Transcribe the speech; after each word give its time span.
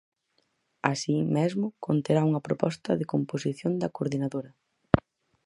Así 0.91 1.15
mesmo, 1.37 1.67
conterá 1.87 2.21
unha 2.29 2.45
proposta 2.47 2.91
de 2.99 3.09
composición 3.13 3.71
da 3.81 3.93
coordinadora. 3.95 4.51